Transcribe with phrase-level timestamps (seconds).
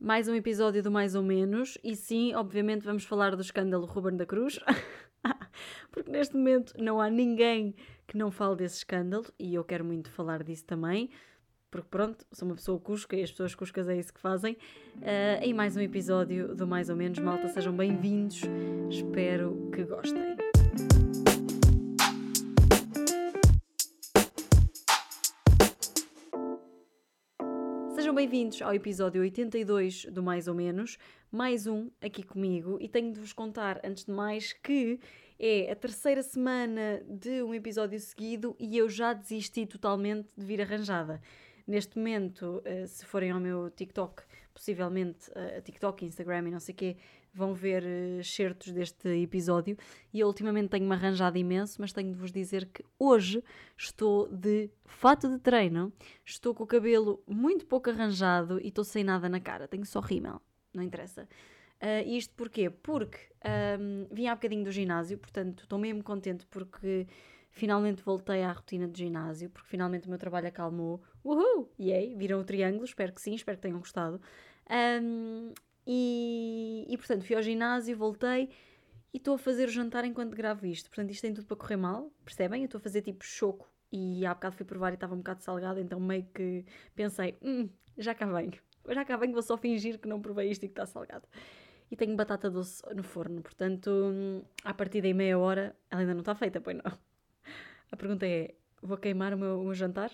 [0.00, 1.76] mais um episódio do Mais ou Menos.
[1.84, 4.58] E sim, obviamente, vamos falar do escândalo Ruben da Cruz.
[5.92, 7.74] Porque neste momento não há ninguém
[8.06, 11.10] que não fale desse escândalo e eu quero muito falar disso também.
[11.70, 14.54] Porque pronto, sou uma pessoa cusca e as pessoas cuscas é isso que fazem.
[14.96, 18.40] Uh, em mais um episódio do Mais ou Menos, malta, sejam bem-vindos.
[18.90, 20.29] Espero que gostem.
[28.20, 30.98] Bem-vindos ao episódio 82 do Mais ou Menos,
[31.32, 35.00] mais um aqui comigo, e tenho de vos contar, antes de mais, que
[35.38, 40.60] é a terceira semana de um episódio seguido e eu já desisti totalmente de vir
[40.60, 41.18] arranjada.
[41.66, 46.74] Neste momento, eh, se forem ao meu TikTok, possivelmente uh, TikTok, Instagram e não sei
[46.74, 46.96] o quê,
[47.32, 49.76] vão ver uh, certos deste episódio.
[50.12, 53.42] E eu ultimamente tenho-me arranjado imenso, mas tenho de vos dizer que hoje
[53.76, 55.92] estou de fato de treino,
[56.24, 59.68] estou com o cabelo muito pouco arranjado e estou sem nada na cara.
[59.68, 60.40] Tenho só rímel,
[60.74, 61.28] não interessa.
[61.82, 62.68] Uh, isto porquê?
[62.68, 63.18] Porque
[63.78, 67.06] um, vim há bocadinho do ginásio, portanto estou mesmo contente porque
[67.50, 71.02] finalmente voltei à rotina do ginásio, porque finalmente o meu trabalho acalmou.
[71.24, 71.72] Uhul!
[71.78, 72.14] Yay!
[72.16, 72.84] Viram o triângulo?
[72.84, 74.20] Espero que sim, espero que tenham gostado.
[75.02, 75.52] Um,
[75.86, 78.50] e, e portanto fui ao ginásio, voltei
[79.12, 80.88] e estou a fazer o jantar enquanto gravo isto.
[80.88, 82.62] Portanto, isto tem tudo para correr mal, percebem?
[82.62, 85.42] Eu estou a fazer tipo choco e há bocado fui provar e estava um bocado
[85.42, 86.64] salgado, então meio que
[86.94, 88.52] pensei, hum, já cá venho.
[88.88, 91.26] Já cá venho, vou só fingir que não provei isto e que está salgado.
[91.90, 96.20] E tenho batata doce no forno, portanto, a partir daí meia hora, ela ainda não
[96.20, 96.98] está feita, pois não.
[97.90, 100.12] A pergunta é, vou queimar o meu, o meu jantar?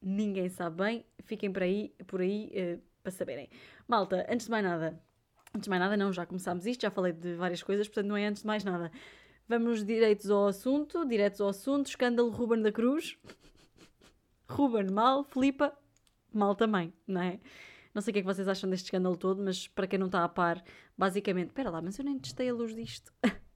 [0.00, 3.48] Ninguém sabe bem, fiquem por aí, por aí uh, para saberem.
[3.88, 5.02] Malta, antes de mais nada,
[5.54, 8.16] Antes de mais nada, não, já começámos isto, já falei de várias coisas, portanto não
[8.16, 8.90] é antes de mais nada.
[9.46, 13.18] Vamos direitos ao assunto, diretos ao assunto, escândalo Ruben da Cruz.
[14.48, 15.76] Ruben mal, Filipa
[16.32, 17.38] mal também, não é?
[17.94, 20.06] Não sei o que é que vocês acham deste escândalo todo, mas para quem não
[20.06, 20.64] está a par,
[20.96, 23.12] basicamente, espera lá, mas eu nem testei a luz disto.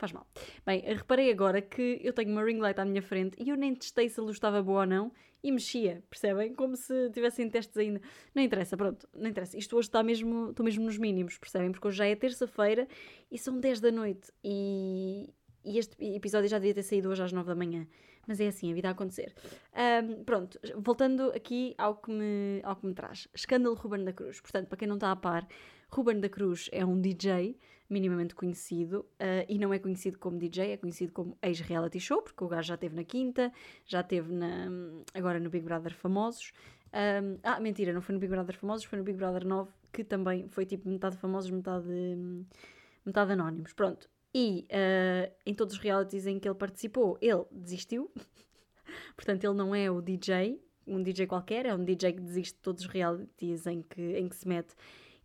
[0.00, 0.26] Faz mal.
[0.64, 3.74] Bem, reparei agora que eu tenho uma ring light à minha frente e eu nem
[3.74, 6.54] testei se a luz estava boa ou não e mexia, percebem?
[6.54, 8.00] Como se tivessem testes ainda.
[8.34, 9.58] Não interessa, pronto, não interessa.
[9.58, 11.70] Isto hoje está mesmo, estou mesmo nos mínimos, percebem?
[11.70, 12.88] Porque hoje já é terça-feira
[13.30, 15.28] e são 10 da noite e,
[15.62, 17.86] e este episódio já devia ter saído hoje às 9 da manhã.
[18.26, 19.34] Mas é assim, a vida a acontecer.
[20.02, 23.28] Um, pronto, voltando aqui ao que, me, ao que me traz.
[23.34, 24.40] Escândalo Ruben da Cruz.
[24.40, 25.46] Portanto, para quem não está a par,
[25.90, 27.58] Ruben da Cruz é um DJ
[27.90, 32.42] minimamente conhecido uh, e não é conhecido como DJ, é conhecido como ex-reality show, porque
[32.42, 33.52] o gajo já esteve na Quinta,
[33.84, 34.68] já esteve na,
[35.12, 36.52] agora no Big Brother Famosos.
[36.92, 40.04] Um, ah, mentira, não foi no Big Brother Famosos, foi no Big Brother 9, que
[40.04, 41.88] também foi tipo metade famosos, metade,
[43.04, 43.72] metade anónimos.
[43.72, 44.08] Pronto.
[44.32, 48.10] E uh, em todos os realities em que ele participou, ele desistiu.
[49.16, 52.60] Portanto, ele não é o DJ, um DJ qualquer, é um DJ que desiste de
[52.60, 54.74] todos os realities em que, em que se mete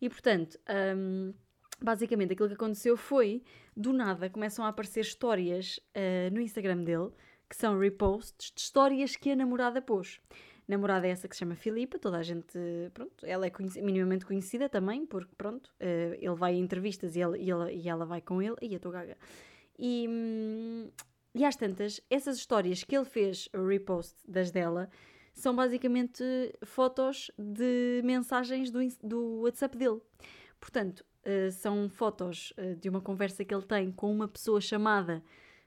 [0.00, 0.58] e portanto,
[0.96, 1.32] um,
[1.80, 3.42] basicamente aquilo que aconteceu foi,
[3.76, 7.10] do nada, começam a aparecer histórias uh, no Instagram dele,
[7.48, 10.20] que são reposts de histórias que a namorada pôs.
[10.66, 12.58] Namorada é essa que se chama Filipa, toda a gente,
[12.92, 17.38] pronto, ela é minimamente conhecida também, porque pronto, uh, ele vai a entrevistas e, ele,
[17.38, 19.16] e, ela, e ela vai com ele, e a tua gaga.
[19.78, 20.90] E, hum,
[21.34, 24.90] e às tantas, essas histórias que ele fez repost das dela,
[25.36, 26.24] são basicamente
[26.64, 30.00] fotos de mensagens do, do WhatsApp dele.
[30.58, 35.22] Portanto, uh, são fotos uh, de uma conversa que ele tem com uma pessoa chamada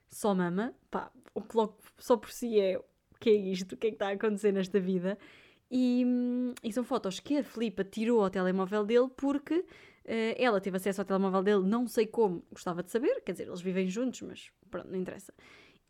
[0.08, 0.74] Só Mama.
[0.90, 2.84] Pá, o que logo só por si é o
[3.20, 5.18] que é isto, o que é que está a acontecer nesta vida.
[5.72, 9.66] E, hum, e são fotos que a Filipa tirou ao telemóvel dele porque uh,
[10.38, 13.62] ela teve acesso ao telemóvel dele, não sei como, gostava de saber, quer dizer, eles
[13.62, 15.34] vivem juntos, mas pronto, não interessa.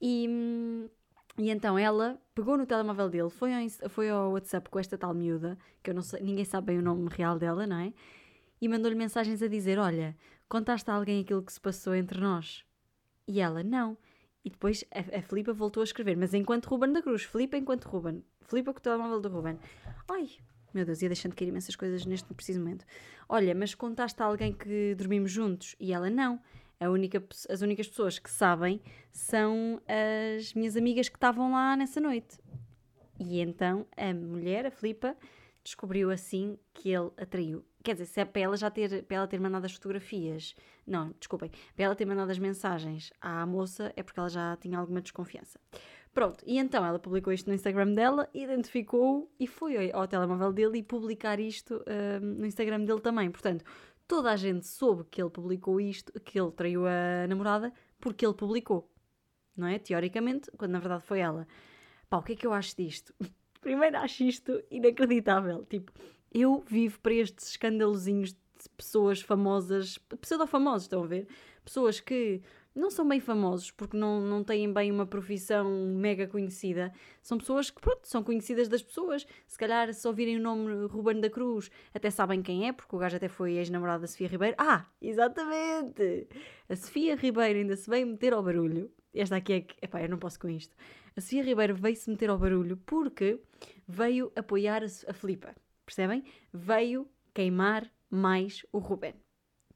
[0.01, 0.89] E, hum,
[1.37, 5.13] e então ela pegou no telemóvel dele, foi ao, foi ao WhatsApp com esta tal
[5.13, 7.93] miúda, que eu não sei, ninguém sabe bem o nome real dela, não é?
[8.61, 10.15] E mandou-lhe mensagens a dizer: Olha,
[10.47, 12.63] contaste a alguém aquilo que se passou entre nós?
[13.27, 13.97] E ela: Não.
[14.43, 17.85] E depois a, a Filipa voltou a escrever, mas enquanto Ruben da Cruz, Filipa enquanto
[17.85, 19.59] Ruben, Filipa com o telemóvel do Ruben.
[20.09, 20.29] Ai,
[20.73, 22.85] meu Deus, ia deixando de cair imensas coisas neste preciso momento.
[23.27, 25.75] Olha, mas contaste a alguém que dormimos juntos?
[25.79, 26.41] E ela: Não.
[26.81, 28.81] Única, as únicas pessoas que sabem
[29.11, 29.81] são
[30.37, 32.39] as minhas amigas que estavam lá nessa noite.
[33.19, 35.15] E então a mulher, a Filipa,
[35.61, 37.65] descobriu assim que ele atraiu.
[37.83, 40.53] Quer dizer, se é para ela já ter, para ela ter mandado as fotografias,
[40.85, 44.77] não, desculpem, para ela ter mandado as mensagens à moça é porque ela já tinha
[44.77, 45.59] alguma desconfiança.
[46.13, 50.79] Pronto, e então ela publicou isto no Instagram dela, identificou e foi ao telemóvel dele
[50.79, 51.83] e publicar isto
[52.21, 53.29] um, no Instagram dele também.
[53.31, 53.63] Portanto,
[54.07, 58.33] toda a gente soube que ele publicou isto, que ele traiu a namorada, porque ele
[58.33, 58.91] publicou.
[59.55, 59.77] Não é?
[59.77, 61.47] Teoricamente, quando na verdade foi ela.
[62.09, 63.13] Pá, o que é que eu acho disto?
[63.61, 65.65] Primeiro acho isto inacreditável.
[65.65, 65.91] Tipo,
[66.33, 71.27] Eu vivo para estes escandalozinhos de pessoas famosas, pseudo-famosos, estão a ver?
[71.63, 72.41] Pessoas que
[72.75, 76.91] não são bem famosos porque não, não têm bem uma profissão mega conhecida.
[77.21, 79.25] São pessoas que, pronto, são conhecidas das pessoas.
[79.47, 82.99] Se calhar, se ouvirem o nome Ruben da Cruz, até sabem quem é, porque o
[82.99, 84.55] gajo até foi ex-namorado da Sofia Ribeiro.
[84.57, 86.27] Ah, exatamente!
[86.67, 88.91] A Sofia Ribeiro ainda se veio meter ao barulho.
[89.13, 89.75] Esta aqui é que.
[89.81, 90.75] Epá, eu não posso com isto.
[91.15, 93.39] A Sofia Ribeiro veio-se meter ao barulho porque
[93.87, 95.55] veio apoiar a, a Filipa.
[95.89, 96.23] Percebem?
[96.53, 99.15] Veio queimar mais o Ruben.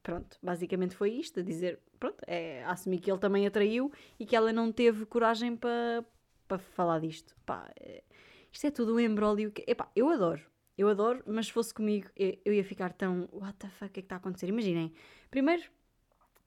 [0.00, 4.36] Pronto, basicamente foi isto, a dizer, pronto, é, assumir que ele também atraiu e que
[4.36, 6.04] ela não teve coragem para
[6.46, 7.34] pa falar disto.
[7.44, 8.04] Pá, é,
[8.52, 10.40] isto é tudo um embrólio que, epá, eu adoro,
[10.78, 13.92] eu adoro, mas se fosse comigo eu, eu ia ficar tão, what the fuck, o
[13.94, 14.48] que é que está a acontecer?
[14.48, 14.92] Imaginem,
[15.32, 15.64] primeiro,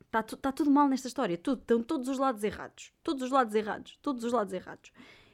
[0.06, 3.54] está tá tudo mal nesta história, tudo, estão todos os lados errados, todos os lados
[3.54, 4.94] errados, todos os lados errados.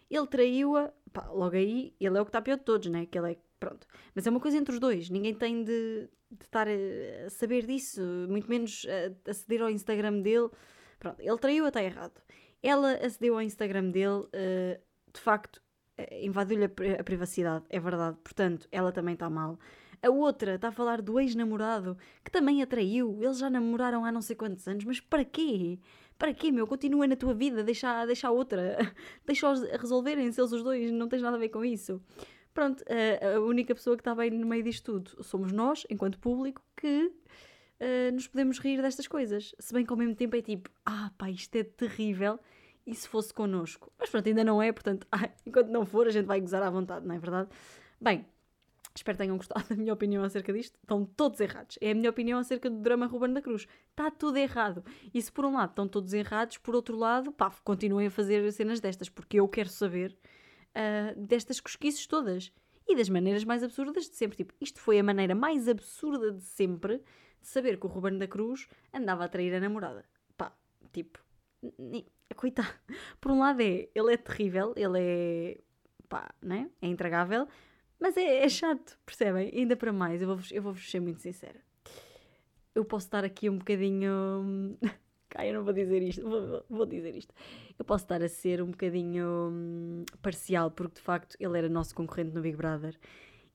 [0.10, 0.92] Ele traiu-a,
[1.30, 3.06] logo aí, ele é o que está pior de todos, né?
[3.06, 3.88] Que ele é, pronto.
[4.14, 8.02] Mas é uma coisa entre os dois, ninguém tem de, de estar a saber disso,
[8.28, 8.86] muito menos
[9.26, 10.50] a aceder ao Instagram dele.
[11.00, 12.22] Pronto, ele traiu até errado.
[12.62, 14.82] Ela acedeu ao Instagram dele, uh,
[15.14, 15.58] de facto,
[15.98, 18.18] uh, invadiu-lhe a, a, privacidade, é verdade.
[18.24, 19.58] Portanto, ela também está mal.
[20.02, 23.18] A outra está a falar do ex-namorado, que também a traiu.
[23.22, 25.80] Eles já namoraram há não sei quantos anos, mas para quê?
[26.18, 26.68] Para quê, meu?
[26.68, 28.78] Continua na tua vida, deixa, deixa a outra.
[29.26, 32.02] Deixa-os resolverem-se eles os dois, não tens nada a ver com isso.
[32.54, 36.20] Pronto, a, a única pessoa que está bem no meio disto tudo somos nós, enquanto
[36.20, 39.56] público, que uh, nos podemos rir destas coisas.
[39.60, 42.40] Se bem que ao mesmo tempo é tipo, ah pá, isto é terrível,
[42.86, 43.92] e se fosse connosco?
[43.98, 46.70] Mas pronto, ainda não é, portanto, ah, enquanto não for, a gente vai gozar à
[46.70, 47.50] vontade, não é verdade?
[48.00, 48.26] Bem,
[48.96, 50.78] espero que tenham gostado da minha opinião acerca disto.
[50.82, 51.78] Estão todos errados.
[51.82, 53.68] É a minha opinião acerca do drama Ruben da Cruz.
[53.90, 54.84] Está tudo errado.
[55.14, 58.52] E se por um lado estão todos errados, por outro lado, pá, continuem a fazer
[58.52, 60.16] cenas destas, porque eu quero saber
[60.76, 62.52] uh, destas cosquices todas.
[62.88, 64.38] E das maneiras mais absurdas de sempre.
[64.38, 67.02] Tipo, isto foi a maneira mais absurda de sempre
[67.42, 70.04] de saber que o Ruben da Cruz andava a trair a namorada.
[70.36, 70.54] Pá,
[70.92, 71.20] tipo,
[72.36, 72.74] coitado.
[73.22, 75.58] Por um lado é, ele é terrível, ele é,
[76.10, 76.70] pá, né?
[76.82, 77.48] É intragável,
[78.00, 79.52] mas é, é chato, percebem?
[79.54, 81.62] Ainda para mais, eu vou-vos eu vou ser muito sincera.
[82.76, 84.78] Eu posso estar aqui um bocadinho
[85.36, 87.34] Ai, eu não vou dizer isto, vou, vou, dizer isto.
[87.78, 91.96] Eu posso estar a ser um bocadinho hum, parcial, porque de facto ele era nosso
[91.96, 92.98] concorrente no Big Brother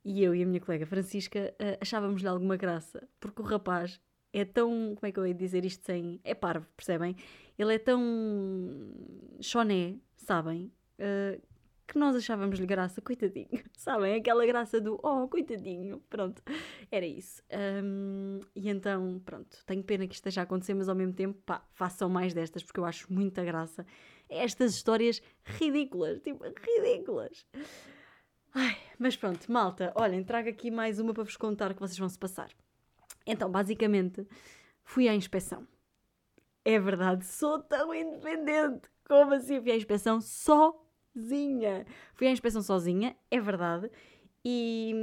[0.05, 4.01] e eu e a minha colega Francisca uh, achávamos-lhe alguma graça, porque o rapaz
[4.33, 4.95] é tão.
[4.95, 6.21] Como é que eu ia dizer isto sem.
[6.25, 7.17] É parvo, percebem?
[7.59, 8.01] Ele é tão.
[9.41, 10.73] choné, sabem?
[10.99, 11.41] Uh,
[11.89, 14.17] que nós achávamos-lhe graça, coitadinho, sabem?
[14.17, 16.43] Aquela graça do oh, coitadinho, pronto,
[16.91, 17.43] era isso.
[17.83, 21.41] Um, e então, pronto, tenho pena que isto esteja a acontecer, mas ao mesmo tempo,
[21.47, 23.87] pá, façam mais destas porque eu acho muita graça.
[24.29, 27.47] Estas histórias ridículas, tipo, ridículas.
[28.55, 32.09] Ai, mas pronto, malta, olhem, trago aqui mais uma para vos contar que vocês vão
[32.09, 32.51] se passar.
[33.27, 34.27] Então, basicamente,
[34.85, 35.67] fui à inspeção.
[36.67, 38.91] É verdade, sou tão independente.
[39.07, 40.88] Como assim fui à inspeção só
[41.19, 41.87] sozinha.
[42.15, 43.91] Fui à inspeção sozinha, é verdade.
[44.45, 44.95] E,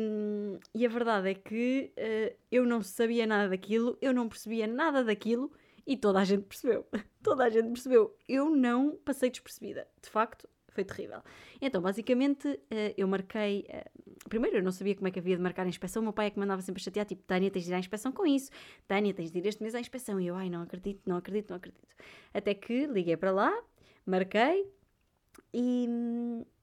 [0.74, 5.04] e a verdade é que uh, eu não sabia nada daquilo, eu não percebia nada
[5.04, 5.52] daquilo
[5.86, 6.86] e toda a gente percebeu.
[7.22, 8.16] toda a gente percebeu.
[8.28, 9.88] Eu não passei despercebida.
[10.02, 11.22] De facto, foi terrível.
[11.62, 13.68] Então, basicamente, uh, eu marquei.
[13.70, 16.02] Uh, primeiro, eu não sabia como é que havia de marcar a inspeção.
[16.02, 18.12] O meu pai é que mandava sempre chatear, tipo, Tânia, tens de ir à inspeção
[18.12, 18.50] com isso.
[18.88, 20.20] Tânia, tens de ir este mês à inspeção.
[20.20, 21.96] E eu, ai, não acredito, não acredito, não acredito.
[22.34, 23.64] Até que liguei para lá,
[24.06, 24.70] marquei,
[25.58, 25.88] e,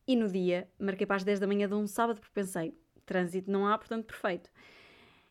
[0.06, 3.50] e no dia, marquei para as 10 da manhã de um sábado, porque pensei, trânsito
[3.50, 4.50] não há, portanto, perfeito.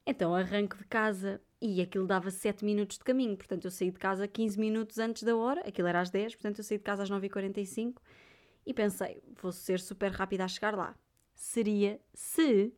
[0.04, 4.00] Então arranco de casa e aquilo dava 7 minutos de caminho, portanto eu saí de
[4.00, 7.04] casa 15 minutos antes da hora, aquilo era às 10, portanto eu saí de casa
[7.04, 7.98] às 9h45
[8.66, 10.96] e pensei, vou ser super rápida a chegar lá.
[11.36, 12.74] Seria se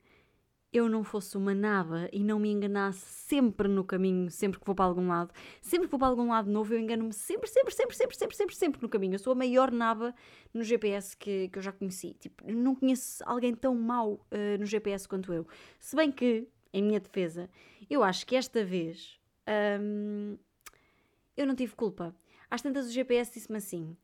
[0.74, 4.74] eu não fosse uma naba e não me enganasse sempre no caminho, sempre que vou
[4.74, 7.96] para algum lado, sempre que vou para algum lado novo, eu engano-me sempre, sempre, sempre,
[7.96, 9.14] sempre, sempre, sempre, sempre no caminho.
[9.14, 10.16] Eu sou a maior naba
[10.52, 12.16] no GPS que, que eu já conheci.
[12.20, 15.48] Tipo, não conheço alguém tão mau uh, no GPS quanto eu.
[15.80, 17.48] Se bem que, em minha defesa,
[17.88, 19.20] eu acho que esta vez
[19.80, 20.38] um,
[21.38, 22.16] eu não tive culpa.
[22.50, 23.96] Às tantas o GPS disse-me assim: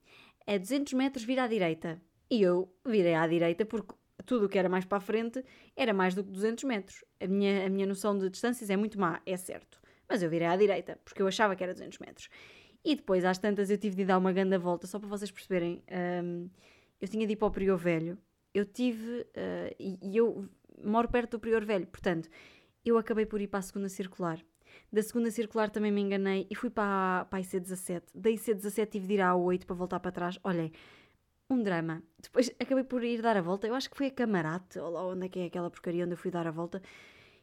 [0.45, 2.01] é 200 metros, vira à direita.
[2.29, 3.93] E eu virei à direita porque
[4.25, 5.43] tudo o que era mais para a frente
[5.75, 7.03] era mais do que 200 metros.
[7.19, 9.79] A minha, a minha noção de distâncias é muito má, é certo.
[10.07, 12.29] Mas eu virei à direita, porque eu achava que era 200 metros.
[12.83, 15.83] E depois, às tantas, eu tive de dar uma grande volta, só para vocês perceberem.
[16.23, 16.49] Um,
[16.99, 18.17] eu tinha de ir para o Prior Velho.
[18.53, 19.21] Eu tive.
[19.21, 20.47] Uh, e, e, eu
[20.83, 22.29] moro perto do Prior Velho, portanto,
[22.85, 24.39] eu acabei por ir para a segunda circular.
[24.91, 28.03] Da segunda circular também me enganei e fui para, para a IC17.
[28.15, 30.39] Da IC17 tive de ir à 8 para voltar para trás.
[30.43, 30.71] Olhem,
[31.49, 32.03] um drama.
[32.21, 35.05] Depois acabei por ir dar a volta, eu acho que foi a Camarate, ou lá
[35.07, 36.81] onde é que é aquela porcaria onde eu fui dar a volta.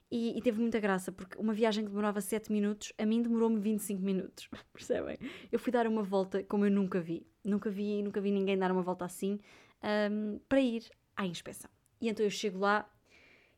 [0.08, 3.58] E, e, teve muita graça, porque uma viagem que demorava 7 minutos, a mim demorou-me
[3.58, 5.18] 25 minutos, percebem?
[5.50, 7.26] Eu fui dar uma volta como eu nunca vi.
[7.44, 9.40] Nunca vi, nunca vi ninguém dar uma volta assim
[9.82, 10.84] um, para ir
[11.16, 11.70] à inspeção.
[12.00, 12.88] E então eu chego lá,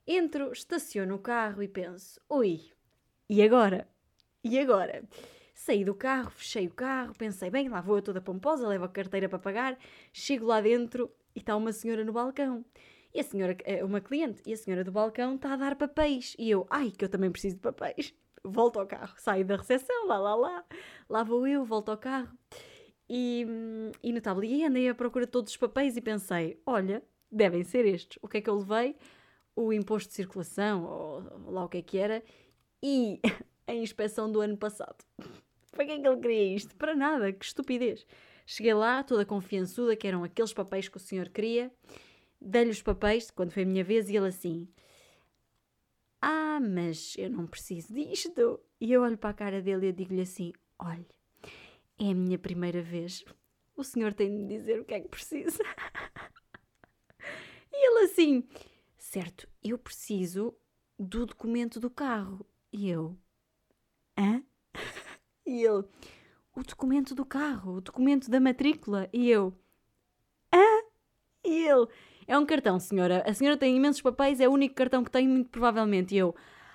[0.06, 2.70] entro, estaciono o carro e penso: ui,
[3.28, 3.86] e agora?
[4.42, 5.02] E agora?
[5.58, 8.88] Saí do carro, fechei o carro, pensei: bem, lá vou eu toda pomposa, levo a
[8.88, 9.76] carteira para pagar.
[10.12, 12.64] Chego lá dentro e está uma senhora no balcão.
[13.12, 16.36] E a senhora, é uma cliente, e a senhora do balcão está a dar papéis.
[16.38, 18.14] E eu, ai, que eu também preciso de papéis.
[18.44, 20.64] Volto ao carro, saio da recepção, lá, lá, lá.
[21.08, 22.32] Lá vou eu, volto ao carro.
[23.10, 23.44] E,
[24.00, 27.84] e no tablier andei à procura de todos os papéis e pensei, olha, devem ser
[27.84, 28.16] estes.
[28.22, 28.96] O que é que eu levei?
[29.56, 32.22] O imposto de circulação, ou lá o que é que era,
[32.80, 33.20] e
[33.66, 35.04] a inspeção do ano passado.
[35.70, 36.74] Para que é que ele queria isto?
[36.76, 38.06] Para nada, que estupidez.
[38.46, 41.70] Cheguei lá, toda confiançuda, que eram aqueles papéis que o senhor queria,
[42.40, 44.68] dei-lhe os papéis, quando foi a minha vez, e ele assim:
[46.20, 48.60] Ah, mas eu não preciso disto.
[48.80, 51.06] E eu olho para a cara dele e digo-lhe assim: Olha,
[51.98, 53.24] é a minha primeira vez.
[53.76, 55.62] O senhor tem de me dizer o que é que precisa.
[57.72, 58.48] e ele assim:
[58.96, 60.56] Certo, eu preciso
[60.98, 62.46] do documento do carro.
[62.72, 63.16] E eu:
[64.16, 64.42] Hã?
[65.48, 65.84] E ele:
[66.54, 69.08] O documento do carro, o documento da matrícula.
[69.12, 69.54] E eu:
[70.52, 70.82] Hã?
[71.42, 71.88] E ele:
[72.26, 73.24] é um cartão, senhora.
[73.26, 76.14] A senhora tem imensos papéis, é o único cartão que tem, muito provavelmente.
[76.14, 76.34] E eu,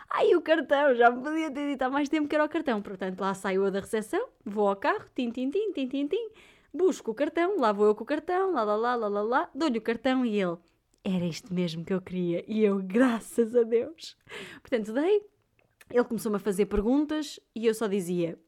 [0.09, 2.81] ai, o cartão, já me podia ter dito há mais tempo que era o cartão.
[2.81, 6.29] Portanto, lá saio eu da recepção, vou ao carro, tim, tim, tim, tim, tim, tim,
[6.73, 9.49] busco o cartão, lá vou eu com o cartão, lá, lá, lá, lá, lá, lá,
[9.53, 10.57] dou-lhe o cartão e ele,
[11.03, 12.43] era isto mesmo que eu queria.
[12.47, 14.17] E eu, graças a Deus.
[14.59, 15.21] Portanto, dei,
[15.91, 18.39] ele começou-me a fazer perguntas e eu só dizia,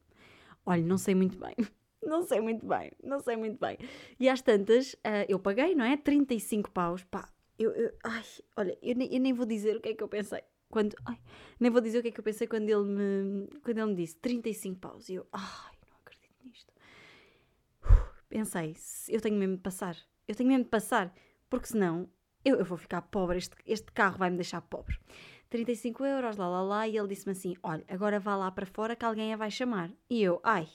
[0.66, 1.54] olha, não sei muito bem
[2.06, 3.78] não sei muito bem, não sei muito bem.
[4.18, 5.96] E às tantas, uh, eu paguei, não é?
[5.96, 7.28] 35 paus, pá.
[7.58, 8.22] Eu, eu ai,
[8.56, 10.42] olha, eu nem, eu nem, vou dizer o que é que eu pensei.
[10.70, 11.18] Quando, ai,
[11.58, 13.94] nem vou dizer o que é que eu pensei quando ele me, quando ele me
[13.94, 15.08] disse 35 paus.
[15.08, 16.72] E eu, ai, não acredito nisto.
[18.28, 18.76] Pensei,
[19.08, 19.96] eu tenho mesmo de passar.
[20.28, 21.14] Eu tenho mesmo de passar,
[21.48, 22.08] porque senão
[22.44, 23.38] eu, eu vou ficar pobre.
[23.38, 24.98] Este, este carro vai me deixar pobre.
[25.50, 26.88] 35 euros, lá lá lá.
[26.88, 29.90] E ele disse-me assim: Olha, agora vá lá para fora que alguém a vai chamar.
[30.08, 30.68] E eu, ai,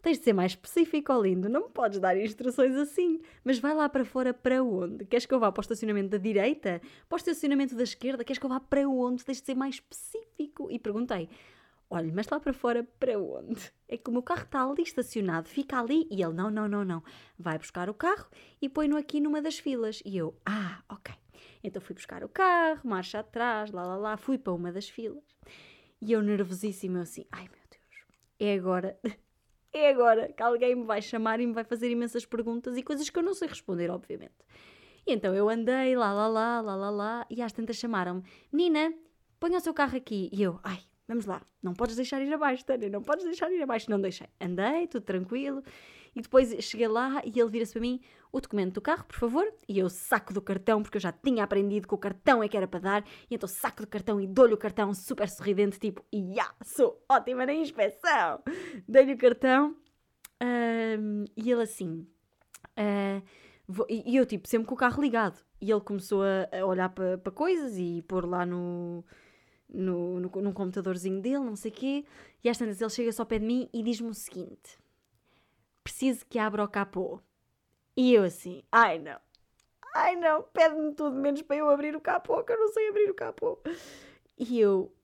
[0.00, 1.48] Tens de ser mais específico, lindo.
[1.48, 3.20] Não me podes dar instruções assim.
[3.42, 5.04] Mas vai lá para fora para onde?
[5.04, 6.80] Queres que eu vá para o estacionamento da direita?
[7.08, 8.22] Para o estacionamento da esquerda?
[8.22, 9.24] Queres que eu vá para onde?
[9.24, 10.70] Tens de ser mais específico.
[10.70, 11.28] E perguntei:
[11.90, 13.72] Olha, mas lá para fora para onde?
[13.88, 16.06] É que o meu carro está ali estacionado, fica ali.
[16.10, 17.02] E ele: Não, não, não, não.
[17.36, 18.28] Vai buscar o carro
[18.62, 20.00] e põe-no aqui numa das filas.
[20.04, 21.12] E eu: Ah, ok.
[21.62, 24.16] Então fui buscar o carro, marcha atrás, lá, lá, lá.
[24.16, 25.22] Fui para uma das filas.
[26.00, 28.06] E eu nervosíssimo, eu assim: Ai meu Deus,
[28.38, 28.98] é agora
[29.72, 33.10] é agora que alguém me vai chamar e me vai fazer imensas perguntas e coisas
[33.10, 34.34] que eu não sei responder, obviamente.
[35.06, 38.22] E então eu andei lá, lá, lá, lá, lá, lá, e às tantas chamaram-me:
[38.52, 38.94] Menina,
[39.40, 40.30] ponha o seu carro aqui.
[40.32, 43.62] E eu: Ai, vamos lá, não podes deixar ir abaixo, Tânia, não podes deixar ir
[43.62, 43.90] abaixo.
[43.90, 44.28] Não deixei.
[44.40, 45.62] Andei, tudo tranquilo.
[46.18, 48.00] E depois cheguei lá e ele vira-se para mim:
[48.32, 49.46] o documento do carro, por favor.
[49.68, 52.56] E eu saco do cartão, porque eu já tinha aprendido que o cartão é que
[52.56, 53.04] era para dar.
[53.30, 57.46] E então saco do cartão e dou-lhe o cartão super sorridente, tipo, ya, sou ótima
[57.46, 58.42] na inspeção.
[58.88, 59.76] Dei-lhe o cartão
[61.36, 62.06] e ele assim.
[62.76, 63.22] Uh,
[63.66, 65.40] vou, e eu, tipo, sempre com o carro ligado.
[65.60, 69.04] E ele começou a, a olhar para pa coisas e pôr lá no,
[69.68, 72.04] no, no, num computadorzinho dele, não sei o quê.
[72.42, 74.78] E às tantas ele chega só ao pé de mim e diz-me o seguinte:
[75.88, 77.18] Preciso que abra o capô.
[77.96, 79.18] E eu assim, ai não,
[79.94, 83.10] ai não, pede-me tudo menos para eu abrir o capô, que eu não sei abrir
[83.10, 83.58] o capô.
[84.36, 84.94] E eu,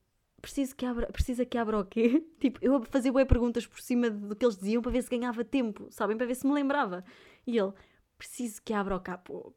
[0.42, 2.22] preciso que abra, precisa que abra o quê?
[2.38, 5.42] Tipo, eu fazia boas perguntas por cima do que eles diziam para ver se ganhava
[5.42, 6.18] tempo, sabem?
[6.18, 7.02] Para ver se me lembrava.
[7.46, 7.72] E ele,
[8.18, 9.54] preciso que abra o capô.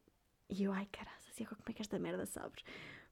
[0.49, 2.63] E eu, ai caralho, assim, como é que esta merda sabes?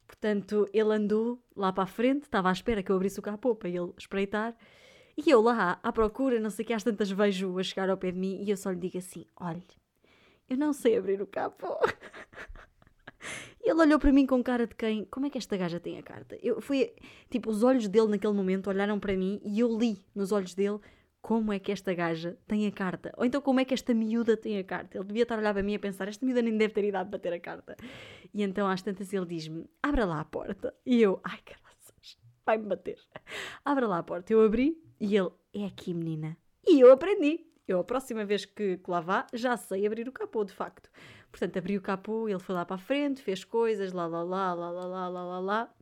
[0.07, 3.53] Portanto, ele andou lá para a frente, estava à espera que eu abrisse o capô
[3.57, 4.55] para ele espreitar.
[5.17, 7.98] E eu lá, à procura, não sei o que, às tantas vejo a chegar ao
[7.98, 9.63] pé de mim e eu só lhe digo assim: olhe,
[10.50, 11.77] eu não sei abrir o capô.
[13.65, 15.05] E ele olhou para mim com cara de quem?
[15.05, 16.38] Como é que esta gaja tem a carta?
[16.43, 16.93] Eu fui,
[17.31, 20.79] tipo, os olhos dele naquele momento olharam para mim e eu li nos olhos dele
[21.19, 23.12] como é que esta gaja tem a carta.
[23.17, 24.95] Ou então como é que esta miúda tem a carta.
[24.95, 27.10] Ele devia estar a olhar para mim a pensar, esta miúda nem deve ter idade
[27.10, 27.75] para ter a carta.
[28.31, 30.72] E então às tantas ele diz-me, abra lá a porta.
[30.86, 33.00] E eu, ai caraças, vai-me bater.
[33.65, 34.31] Abra lá a porta.
[34.31, 36.37] Eu abri e ele, é aqui menina.
[36.65, 37.45] E eu aprendi.
[37.67, 40.89] Eu, a próxima vez que, que lá vá, já sei abrir o capô, de facto.
[41.31, 44.53] Portanto, abri o capô, ele foi lá para a frente, fez coisas, lá, lá, lá,
[44.53, 45.75] lá, lá, lá, lá, lá, lá.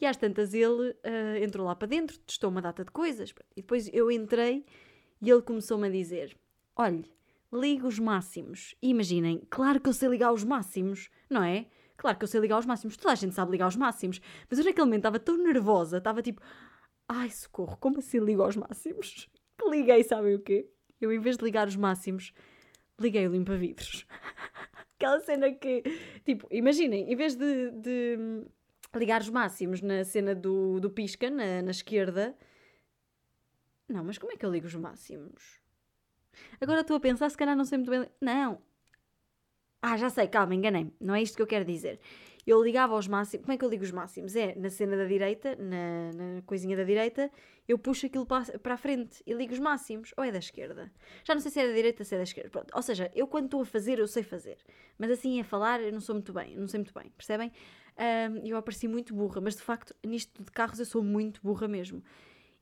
[0.00, 3.34] E às tantas ele uh, entrou lá para dentro, testou uma data de coisas.
[3.56, 4.64] E depois eu entrei
[5.20, 6.36] e ele começou-me a dizer:
[6.76, 7.04] Olhe,
[7.52, 8.74] liga os máximos.
[8.80, 11.66] E imaginem, claro que eu sei ligar os máximos, não é?
[12.00, 14.58] Claro que eu sei ligar aos máximos, toda a gente sabe ligar aos máximos, mas
[14.58, 16.40] eu naquele momento estava tão nervosa, estava tipo,
[17.10, 19.28] ai socorro, como assim ligo aos máximos?
[19.60, 20.66] Que liguei, sabem o quê?
[20.98, 22.32] Eu, em vez de ligar os máximos,
[22.98, 24.06] liguei o limpa-vidros.
[24.96, 25.82] Aquela cena que,
[26.24, 28.46] tipo, imaginem, em vez de, de
[28.94, 32.34] ligar os máximos na cena do, do pisca, na, na esquerda.
[33.86, 35.60] Não, mas como é que eu ligo os máximos?
[36.58, 38.08] Agora estou a pensar, se calhar não sei muito bem.
[38.18, 38.62] Não.
[39.82, 40.94] Ah, já sei, calma, enganei-me.
[40.98, 42.00] Não é isto que eu quero dizer.
[42.46, 43.44] Eu ligava aos máximos.
[43.44, 44.34] Como é que eu ligo os máximos?
[44.36, 47.30] É na cena da direita, na, na coisinha da direita,
[47.68, 50.12] eu puxo aquilo para, para a frente e ligo os máximos.
[50.16, 50.90] Ou é da esquerda?
[51.24, 52.50] Já não sei se é da direita ou se é da esquerda.
[52.50, 52.74] Pronto.
[52.74, 54.58] Ou seja, eu quando estou a fazer, eu sei fazer.
[54.98, 56.56] Mas assim a falar, eu não sou muito bem.
[56.56, 57.10] não sei muito bem.
[57.16, 57.52] Percebem?
[57.98, 61.68] Um, eu apareci muito burra, mas de facto, nisto de carros, eu sou muito burra
[61.68, 62.02] mesmo.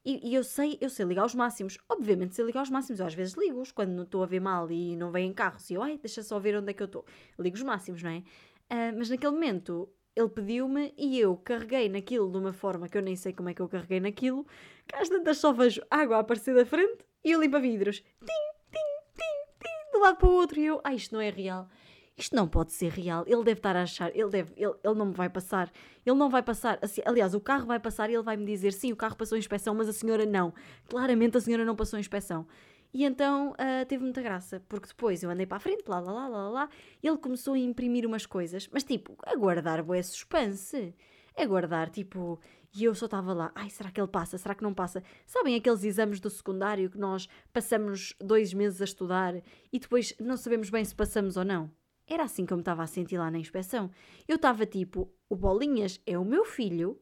[0.04, 1.76] E, e, eu sei, eu sei ligar os máximos.
[1.88, 2.98] Obviamente sei ligar os máximos.
[2.98, 5.68] Eu às vezes ligo-os quando não estou a ver mal e não vêm carros.
[5.68, 7.04] E eu, ai, deixa só ver onde é que eu estou.
[7.38, 8.22] Ligo os máximos, não é?
[8.70, 13.02] Uh, mas naquele momento ele pediu-me e eu carreguei naquilo de uma forma que eu
[13.02, 14.44] nem sei como é que eu carreguei naquilo,
[14.86, 18.00] que às tantas só vejo água a aparecer da frente e eu limpa vidros.
[18.00, 18.26] Tim,
[18.70, 18.78] tim,
[19.14, 20.58] tim, tim, de lado para o outro.
[20.58, 21.68] E eu, ah, isto não é real.
[22.16, 23.22] Isto não pode ser real.
[23.28, 25.70] Ele deve estar a achar, ele, deve, ele, ele não me vai passar.
[26.04, 26.76] Ele não vai passar.
[26.82, 29.36] Assim, aliás, o carro vai passar e ele vai me dizer: sim, o carro passou
[29.36, 30.52] a inspeção, mas a senhora não.
[30.88, 32.44] Claramente a senhora não passou a inspeção.
[32.92, 36.12] E então uh, teve muita graça, porque depois eu andei para a frente, lá, lá,
[36.12, 36.68] lá, lá, lá,
[37.02, 40.94] ele começou a imprimir umas coisas, mas tipo, a guardar boé suspense,
[41.36, 42.40] a guardar tipo,
[42.74, 45.02] e eu só estava lá, ai, será que ele passa, será que não passa?
[45.26, 49.34] Sabem aqueles exames do secundário que nós passamos dois meses a estudar
[49.72, 51.70] e depois não sabemos bem se passamos ou não?
[52.06, 53.90] Era assim que eu me estava a sentir lá na inspeção.
[54.26, 56.98] Eu estava tipo, o Bolinhas é o meu filho,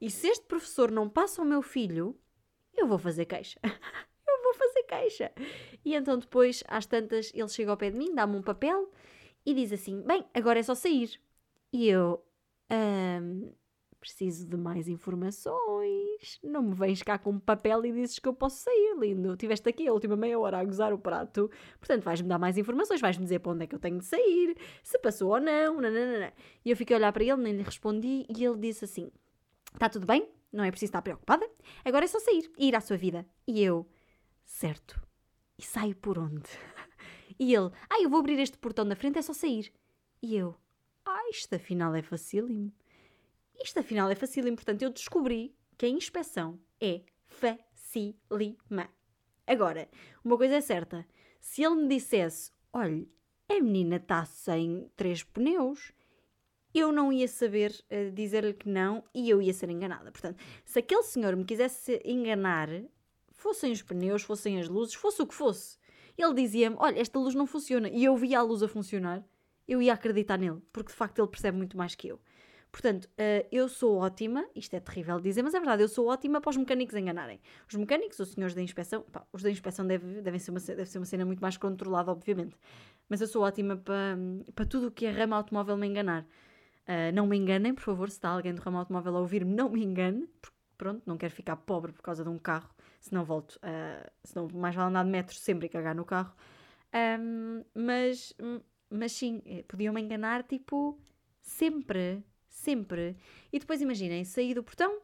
[0.00, 2.14] e se este professor não passa o meu filho,
[2.76, 3.58] eu vou fazer queixa.
[5.00, 5.32] queixa.
[5.84, 8.90] E então depois, às tantas, ele chega ao pé de mim, dá-me um papel
[9.44, 11.20] e diz assim: Bem, agora é só sair.
[11.72, 12.24] E eu.
[12.70, 13.52] Um,
[14.04, 16.38] preciso de mais informações.
[16.42, 19.34] Não me vens cá com um papel e dizes que eu posso sair, lindo.
[19.34, 21.50] Tiveste aqui a última meia hora a gozar o prato.
[21.78, 24.56] Portanto, vais-me dar mais informações, vais-me dizer para onde é que eu tenho de sair,
[24.82, 25.80] se passou ou não.
[25.80, 26.34] Nananana.
[26.62, 29.10] E eu fiquei a olhar para ele, nem lhe respondi, e ele disse assim:
[29.72, 30.28] Está tudo bem?
[30.52, 31.48] Não é preciso estar preocupada?
[31.82, 33.26] Agora é só sair e ir à sua vida.
[33.48, 33.86] E eu.
[34.44, 35.00] Certo.
[35.58, 36.48] E saio por onde?
[37.36, 39.72] E ele, ah, eu vou abrir este portão da frente, é só sair.
[40.22, 40.56] E eu,
[41.04, 42.72] ah, isto afinal é facílimo.
[43.60, 48.88] Isto afinal é facílimo, portanto eu descobri que a inspeção é facílima.
[49.46, 49.88] Agora,
[50.24, 51.04] uma coisa é certa,
[51.40, 53.10] se ele me dissesse, olhe,
[53.48, 55.92] a menina está sem três pneus,
[56.72, 60.10] eu não ia saber uh, dizer-lhe que não e eu ia ser enganada.
[60.10, 62.68] Portanto, se aquele senhor me quisesse enganar,
[63.44, 65.76] fossem os pneus, fossem as luzes, fosse o que fosse.
[66.16, 67.90] Ele dizia-me: Olha, esta luz não funciona.
[67.90, 69.22] E eu via a luz a funcionar,
[69.68, 72.18] eu ia acreditar nele, porque de facto ele percebe muito mais que eu.
[72.72, 76.40] Portanto, uh, eu sou ótima, isto é terrível dizer, mas é verdade, eu sou ótima
[76.40, 77.38] para os mecânicos enganarem.
[77.68, 80.86] Os mecânicos, os senhores da inspeção, pá, os da inspeção deve, devem ser uma, deve
[80.86, 82.56] ser uma cena muito mais controlada, obviamente.
[83.08, 84.16] Mas eu sou ótima para,
[84.54, 86.22] para tudo o que é ramo automóvel me enganar.
[86.88, 89.68] Uh, não me enganem, por favor, se está alguém do ramo automóvel a ouvir-me, não
[89.68, 92.73] me engane, porque pronto, não quero ficar pobre por causa de um carro
[93.04, 96.06] se não volto, uh, se não mais vale andar de metro sempre e cagar no
[96.06, 96.34] carro.
[97.20, 98.34] Um, mas,
[98.88, 100.98] mas sim, eh, podiam-me enganar, tipo,
[101.38, 103.14] sempre, sempre.
[103.52, 105.00] E depois imaginem, saí do portão,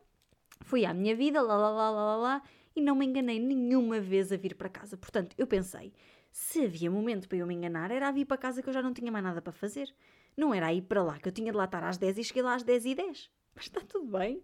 [0.62, 2.42] fui à minha vida, lá, lá, lá, lá, lá, lá,
[2.74, 4.96] e não me enganei nenhuma vez a vir para casa.
[4.96, 5.92] Portanto, eu pensei,
[6.32, 8.80] se havia momento para eu me enganar, era a vir para casa que eu já
[8.80, 9.94] não tinha mais nada para fazer.
[10.34, 12.24] Não era a ir para lá, que eu tinha de lá estar às 10 e
[12.24, 13.30] cheguei lá às 10 e 10.
[13.54, 14.42] Mas está tudo bem.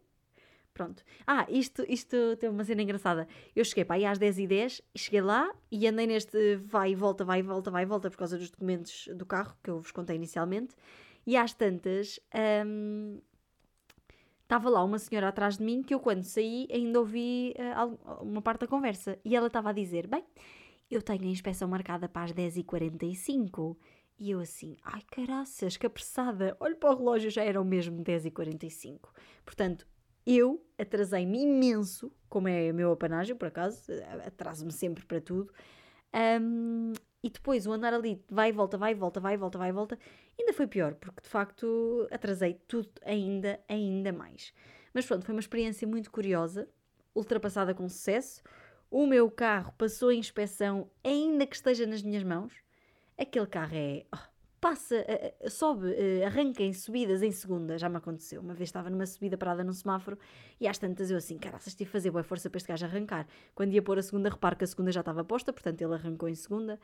[0.77, 1.03] Pronto.
[1.27, 3.27] Ah, isto, isto tem uma cena engraçada.
[3.55, 7.25] Eu cheguei para aí às 10h10 e cheguei lá e andei neste vai e volta,
[7.25, 9.91] vai e volta, vai e volta por causa dos documentos do carro que eu vos
[9.91, 10.75] contei inicialmente.
[11.27, 12.21] E às tantas,
[12.67, 13.23] hum,
[14.43, 18.43] estava lá uma senhora atrás de mim que eu, quando saí, ainda ouvi uh, uma
[18.43, 19.19] parte da conversa.
[19.25, 20.25] E ela estava a dizer: Bem,
[20.91, 23.79] eu tenho a inspeção marcada para as 10h45.
[24.19, 26.55] E eu assim, ai caraças, que apressada.
[26.61, 29.01] Olho para o relógio, já eram mesmo 10h45.
[29.45, 29.87] Portanto,
[30.27, 33.81] eu atrasei-me imenso, como é o meu apanágio, por acaso,
[34.27, 35.53] atraso-me sempre para tudo.
[36.41, 39.59] Um, e depois o andar ali vai e volta, vai e volta, vai e volta,
[39.59, 39.99] vai e volta,
[40.39, 44.53] ainda foi pior, porque de facto atrasei tudo ainda, ainda mais.
[44.93, 46.69] Mas pronto, foi uma experiência muito curiosa,
[47.15, 48.43] ultrapassada com sucesso.
[48.91, 52.53] O meu carro passou a inspeção, ainda que esteja nas minhas mãos.
[53.19, 54.05] Aquele carro é.
[54.15, 58.41] Oh, passa, uh, sobe, uh, arranca em subidas em segunda, já me aconteceu.
[58.41, 60.19] Uma vez estava numa subida parada num semáforo
[60.61, 63.27] e às tantas eu assim, caraças, tive de fazer boa força para este gajo arrancar.
[63.55, 66.29] Quando ia pôr a segunda, reparo que a segunda já estava posta, portanto ele arrancou
[66.29, 66.79] em segunda.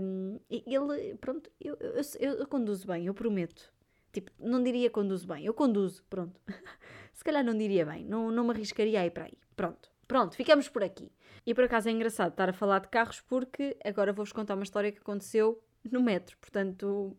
[0.00, 3.72] Um, ele, pronto, eu, eu, eu, eu conduzo bem, eu prometo.
[4.12, 5.44] Tipo, não diria conduzo bem.
[5.44, 6.40] Eu conduzo, pronto.
[7.12, 8.04] Se calhar não diria bem.
[8.04, 9.38] Não, não me arriscaria a ir para aí.
[9.54, 9.90] Pronto.
[10.08, 11.12] Pronto, ficamos por aqui.
[11.44, 14.62] E por acaso é engraçado estar a falar de carros porque agora vou-vos contar uma
[14.62, 15.60] história que aconteceu
[15.92, 16.36] no metro.
[16.38, 17.16] Portanto,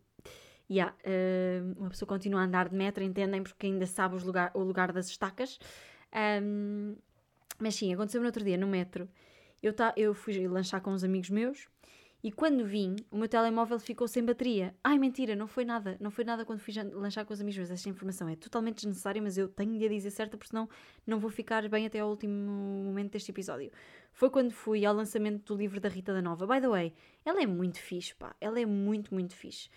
[0.69, 3.43] yeah, uh, uma pessoa continua a andar de metro, entendem?
[3.43, 5.59] Porque ainda sabe lugar, o lugar das estacas.
[6.41, 6.95] Um,
[7.59, 9.09] mas sim, aconteceu no outro dia no metro.
[9.61, 11.67] Eu, tá, eu fui lanchar com uns amigos meus
[12.23, 14.75] e quando vim, o meu telemóvel ficou sem bateria.
[14.83, 15.95] Ai, mentira, não foi nada.
[15.99, 17.69] Não foi nada quando fui lanchar com os amigos meus.
[17.69, 20.67] Esta informação é totalmente desnecessária, mas eu tenho de a dizer certa, porque senão
[21.05, 23.71] não vou ficar bem até ao último momento deste episódio.
[24.11, 26.47] Foi quando fui ao lançamento do livro da Rita da Nova.
[26.47, 28.35] By the way, ela é muito fixe, pá.
[28.41, 29.69] Ela é muito, muito fixe.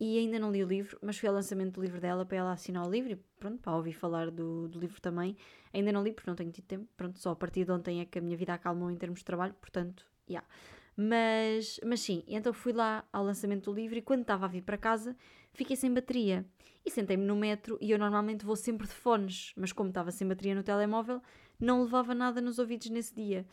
[0.00, 2.52] E ainda não li o livro, mas fui ao lançamento do livro dela para ela
[2.52, 5.36] assinar o livro e pronto, para ouvir falar do, do livro também.
[5.74, 6.88] Ainda não li porque não tenho tido tempo.
[6.96, 9.26] Pronto, só a partir de ontem é que a minha vida acalmou em termos de
[9.26, 10.38] trabalho, portanto, já.
[10.40, 10.48] Yeah.
[10.96, 14.62] Mas, mas sim, então fui lá ao lançamento do livro e quando estava a vir
[14.62, 15.16] para casa
[15.52, 16.44] fiquei sem bateria.
[16.84, 20.26] E sentei-me no metro e eu normalmente vou sempre de fones, mas como estava sem
[20.26, 21.22] bateria no telemóvel,
[21.58, 23.46] não levava nada nos ouvidos nesse dia.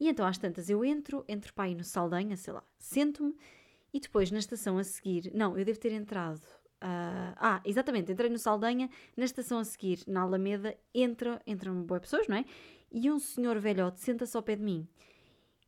[0.00, 3.34] E então às tantas eu entro, entro para aí no Saldanha, sei lá, sento-me
[3.92, 6.42] e depois na estação a seguir, não, eu devo ter entrado.
[6.80, 12.02] Uh, ah, exatamente, entrei no Saldanha, na estação a seguir, na Alameda, entra, entram boas
[12.02, 12.44] pessoas, não é?
[12.92, 14.86] E um senhor velhote senta-se ao pé de mim.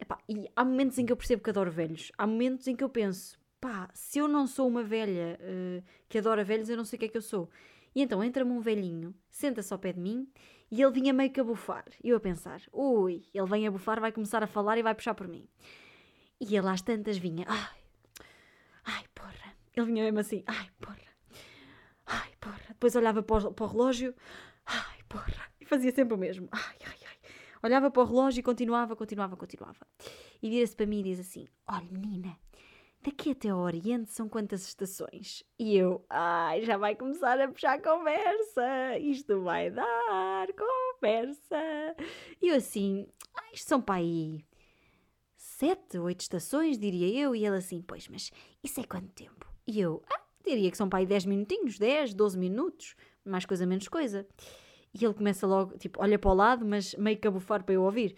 [0.00, 2.10] Epá, e há momentos em que eu percebo que adoro velhos.
[2.16, 6.18] Há momentos em que eu penso, pá, se eu não sou uma velha uh, que
[6.18, 7.50] adora velhos, eu não sei o que é que eu sou.
[7.94, 10.26] E então entra-me um velhinho, senta-se ao pé de mim
[10.70, 11.84] e ele vinha meio que a bufar.
[12.02, 15.14] Eu a pensar, ui, ele vem a bufar, vai começar a falar e vai puxar
[15.14, 15.46] por mim.
[16.40, 17.76] E ele às tantas vinha, ai,
[18.84, 19.54] ai, porra.
[19.76, 20.98] Ele vinha mesmo assim, ai, porra,
[22.06, 22.60] ai, porra.
[22.68, 24.14] Depois olhava para o, para o relógio,
[24.64, 25.50] ai, porra.
[25.60, 26.99] E fazia sempre o mesmo, ai, ai,
[27.62, 29.86] Olhava para o relógio e continuava, continuava, continuava.
[30.42, 32.36] E vira-se para mim e diz assim: Olha, menina,
[33.02, 35.42] daqui até ao Oriente são quantas estações?
[35.58, 41.96] E eu, ai, já vai começar a puxar conversa, isto vai dar conversa.
[42.40, 44.44] E eu assim, ah, isto são para aí
[45.36, 47.34] sete, oito estações, diria eu.
[47.34, 48.30] E ele assim, pois, mas
[48.62, 49.46] isso é quanto tempo?
[49.66, 52.94] E eu, ah, diria que são para aí dez minutinhos, dez, doze minutos,
[53.24, 54.26] mais coisa, menos coisa.
[54.92, 57.74] E ele começa logo, tipo, olha para o lado, mas meio que a bufar para
[57.74, 58.16] eu ouvir.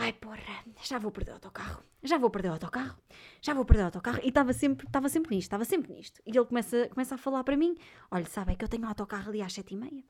[0.00, 0.38] Ai porra,
[0.84, 2.96] já vou perder o autocarro, já vou perder o autocarro,
[3.42, 4.20] já vou perder o autocarro.
[4.22, 6.22] E estava sempre, estava sempre nisto, estava sempre nisto.
[6.24, 7.76] E ele começa, começa a falar para mim:
[8.08, 10.04] Olha, sabe, é que eu tenho autocarro ali às sete e meia.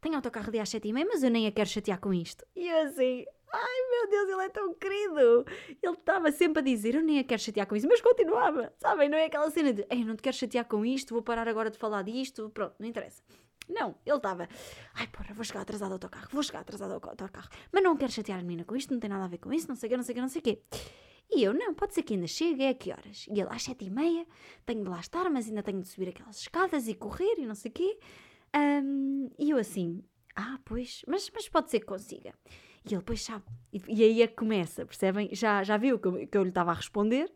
[0.00, 2.44] Tenho autocarro ali às sete e meia, mas eu nem a quero chatear com isto.
[2.56, 5.46] E eu assim, ai meu Deus, ele é tão querido.
[5.80, 9.08] Ele estava sempre a dizer: Eu nem a quero chatear com isso, mas continuava, sabem?
[9.08, 11.70] Não é aquela cena de: Ei, não te quero chatear com isto, vou parar agora
[11.70, 13.22] de falar disto, pronto, não interessa.
[13.68, 14.48] Não, ele estava,
[14.94, 18.10] ai porra, vou chegar atrasado ao autocarro, vou chegar atrasado ao autocarro, mas não quero
[18.10, 19.90] chatear a menina com isto, não tem nada a ver com isso, não sei o
[19.90, 20.62] que, não sei o que, não sei o quê.
[21.30, 23.26] E eu, não, pode ser que ainda chegue, é a que horas?
[23.28, 24.26] E ele, às sete e meia,
[24.64, 27.54] tenho de lá estar, mas ainda tenho de subir aquelas escadas e correr e não
[27.54, 27.98] sei o quê.
[28.56, 30.02] Um, e eu assim,
[30.34, 32.32] ah, pois, mas, mas pode ser que consiga.
[32.88, 33.44] E ele, pois sabe.
[33.70, 35.28] E, e aí é que começa, percebem?
[35.34, 37.30] Já, já viu que eu, que eu lhe estava a responder.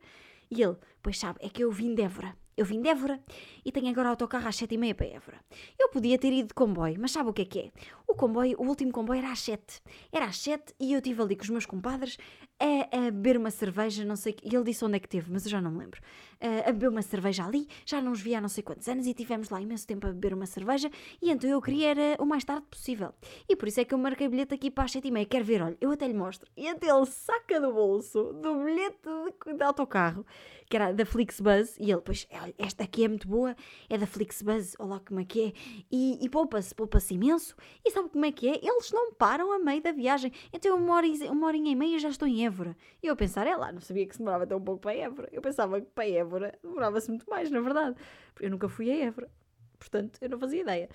[0.51, 2.35] E ele, pois sabe, é que eu vim de Évora.
[2.57, 3.21] Eu vim de Évora
[3.65, 5.41] e tenho agora autocarro às sete e meia para Évora.
[5.79, 7.73] Eu podia ter ido de comboio, mas sabe o que é que é?
[8.07, 9.81] O comboio, o último comboio era às sete.
[10.13, 12.19] Era às sete e eu estive ali com os meus compadres
[12.61, 14.37] a, a beber uma cerveja, não sei...
[14.43, 16.01] E ele disse onde é que teve, mas eu já não me lembro.
[16.41, 19.15] A, beber uma cerveja ali, já não os via há não sei quantos anos e
[19.15, 22.45] tivemos lá imenso tempo a beber uma cerveja e então eu queria era o mais
[22.45, 23.15] tarde possível.
[23.49, 25.25] E por isso é que eu marquei bilhete aqui para às sete e meia.
[25.25, 25.63] Quer ver?
[25.63, 26.51] Olha, eu até lhe mostro.
[26.57, 28.99] E até ele saca do bolso do bilhete
[29.47, 30.27] de, de autocarro
[30.73, 33.55] que era da Flixbus, e ele, pois, esta aqui é muito boa,
[33.91, 35.53] é da Flixbus, olha lá como é que é,
[35.91, 37.55] e, e poupa-se, poupa-se imenso,
[37.85, 38.53] e sabe como é que é?
[38.53, 42.09] Eles não param a meio da viagem, então uma, hora, uma horinha e meia já
[42.09, 42.75] estou em Évora.
[43.03, 45.43] E eu pensar, é lá, não sabia que se demorava tão pouco para Évora, eu
[45.43, 47.95] pensava que para Évora demorava-se muito mais, na verdade,
[48.33, 49.31] porque eu nunca fui a Évora,
[49.79, 50.89] portanto, eu não fazia ideia.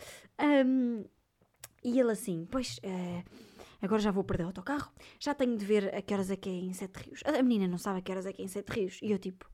[0.66, 1.06] Um,
[1.84, 2.80] e ele assim, pois...
[2.80, 3.47] Uh,
[3.82, 6.50] agora já vou perder o autocarro, já tenho de ver a que horas é que
[6.50, 7.22] é em Sete Rios.
[7.26, 9.00] A menina não sabe a que horas é que é em Sete Rios.
[9.02, 9.46] E eu tipo,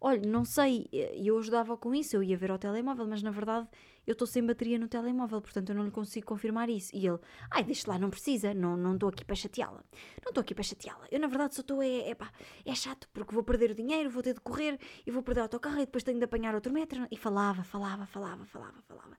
[0.00, 3.30] olha, não sei, e eu ajudava com isso, eu ia ver ao telemóvel, mas na
[3.30, 3.68] verdade
[4.06, 6.90] eu estou sem bateria no telemóvel, portanto eu não lhe consigo confirmar isso.
[6.94, 7.18] E ele,
[7.50, 9.84] ai, deixa lá, não precisa, não estou aqui para chateá-la.
[10.24, 11.06] Não estou aqui para chateá-la.
[11.10, 12.32] Eu na verdade só estou, é, é pá,
[12.64, 15.44] é chato, porque vou perder o dinheiro, vou ter de correr, e vou perder o
[15.44, 17.06] autocarro, e depois tenho de apanhar outro metro.
[17.10, 19.16] E falava, falava, falava, falava, falava.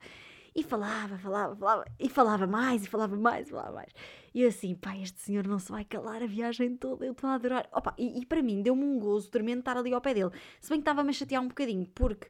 [0.54, 3.94] E falava, falava, falava, e falava mais, e falava mais, e falava mais.
[4.34, 7.30] E eu assim, pá, este senhor não se vai calar a viagem toda, eu estou
[7.30, 7.70] a adorar.
[7.72, 10.32] Opa, e, e para mim deu-me um gozo tremendo estar ali ao pé dele.
[10.60, 12.28] Se bem que estava-me a chatear um bocadinho, porque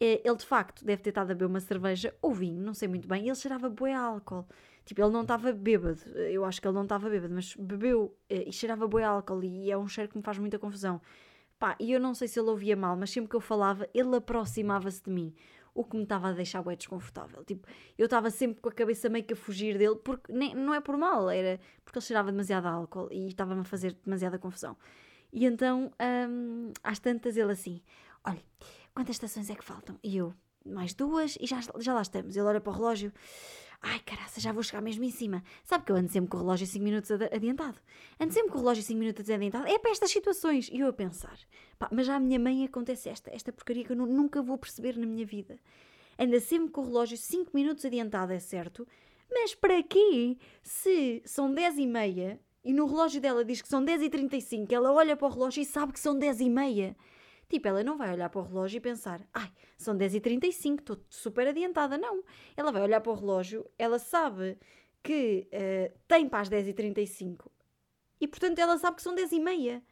[0.00, 2.88] eh, ele de facto deve ter estado a beber uma cerveja ou vinho, não sei
[2.88, 4.48] muito bem, e ele cheirava bué álcool.
[4.84, 6.00] Tipo, ele não estava bêbado,
[6.32, 9.70] eu acho que ele não estava bêbado, mas bebeu eh, e cheirava bué álcool e
[9.70, 11.00] é um cheiro que me faz muita confusão.
[11.56, 14.16] Pá, e eu não sei se ele ouvia mal, mas sempre que eu falava, ele
[14.16, 15.34] aproximava-se de mim
[15.74, 17.44] o que me estava a deixar bem desconfortável.
[17.44, 20.74] Tipo, eu estava sempre com a cabeça meio que a fugir dele, porque nem, não
[20.74, 24.76] é por mal, era porque ele cheirava demasiado álcool e estava-me a fazer demasiada confusão.
[25.32, 25.92] E então,
[26.28, 27.82] hum, às tantas, ele assim:
[28.24, 28.42] Olha,
[28.94, 29.98] quantas estações é que faltam?
[30.02, 32.36] E eu: Mais duas e já, já lá estamos.
[32.36, 33.12] Ele olha para o relógio:
[33.82, 35.42] Ai, caraça, já vou chegar mesmo em cima.
[35.64, 37.78] Sabe que eu ando sempre com o relógio 5 minutos adiantado.
[38.18, 39.66] Ando sempre com o relógio 5 minutos adiantado.
[39.66, 40.68] É para estas situações.
[40.70, 41.38] E eu a pensar:
[41.78, 44.98] Pá, mas já à minha mãe acontece esta, esta porcaria que eu nunca vou perceber
[44.98, 45.58] na minha vida.
[46.18, 48.86] Anda sempre com o relógio 5 minutos adiantado, é certo.
[49.30, 50.36] Mas para quê?
[50.62, 55.16] Se são 10 e meia e no relógio dela diz que são 10h35, ela olha
[55.16, 56.94] para o relógio e sabe que são 10h30.
[57.50, 61.48] Tipo, ela não vai olhar para o relógio e pensar, ai, são 10h35, estou super
[61.48, 61.98] adiantada.
[61.98, 62.22] Não.
[62.56, 64.56] Ela vai olhar para o relógio, ela sabe
[65.02, 67.50] que uh, tem para as 10h35
[68.20, 69.82] e, portanto, ela sabe que são 10h30.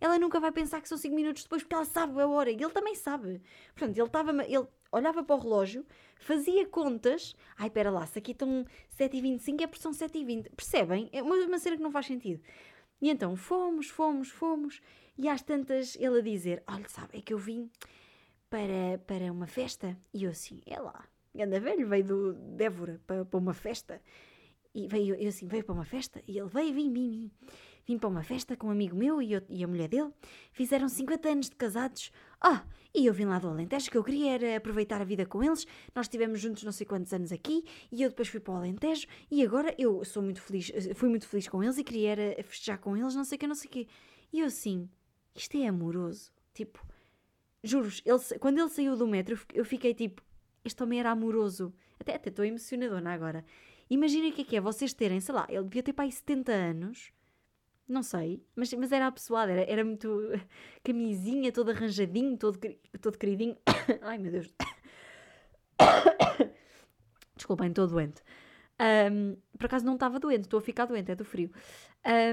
[0.00, 2.54] Ela nunca vai pensar que são 5 minutos depois porque ela sabe a hora e
[2.54, 3.42] ele também sabe.
[3.74, 4.44] Portanto, ele estava.
[4.44, 5.84] Ele olhava para o relógio,
[6.20, 7.34] fazia contas.
[7.56, 8.64] Ai, espera lá, se aqui estão
[8.96, 10.54] 7h25 é porque são 7h20.
[10.54, 11.08] Percebem?
[11.12, 12.40] É uma, uma cena que não faz sentido.
[13.00, 14.80] E então fomos, fomos, fomos.
[15.16, 17.70] E às tantas ele a dizer: Olha, sabe, é que eu vim
[18.50, 19.96] para, para uma festa.
[20.12, 21.04] E eu assim: É lá.
[21.38, 24.02] Anda velho, veio do Dévora para, para uma festa.
[24.74, 26.22] E veio, eu assim: Veio para uma festa?
[26.26, 27.30] E ele veio, vim, vim, vim.
[27.86, 30.12] Vim para uma festa com um amigo meu e, eu, e a mulher dele.
[30.52, 32.12] Fizeram 50 anos de casados.
[32.40, 35.42] Ah, e eu vim lá do Alentejo, que eu queria era aproveitar a vida com
[35.42, 35.66] eles.
[35.94, 39.06] Nós estivemos juntos não sei quantos anos aqui e eu depois fui para o Alentejo
[39.30, 42.78] e agora eu sou muito feliz, fui muito feliz com eles e queria era festejar
[42.78, 43.88] com eles, não sei o que, não sei o que.
[44.32, 44.88] E eu assim,
[45.34, 46.32] isto é amoroso.
[46.54, 46.84] Tipo,
[47.62, 50.22] juros, ele, quando ele saiu do metro, eu fiquei tipo,
[50.64, 51.74] este homem era amoroso.
[52.00, 53.44] Até até estou emocionadona agora.
[53.90, 56.12] Imaginem o que é que é vocês terem, sei lá, ele devia ter para aí
[56.12, 57.12] 70 anos
[57.88, 60.08] não sei, mas, mas era apessoado, era, era muito
[60.84, 62.58] camisinha, todo arranjadinho, todo,
[63.00, 63.56] todo queridinho.
[64.02, 64.52] Ai meu Deus.
[67.34, 68.22] Desculpem, estou doente.
[68.80, 71.50] Um, por acaso não estava doente, estou a ficar doente, é do frio.